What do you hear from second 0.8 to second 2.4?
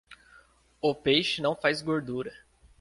O peixe não faz gordura.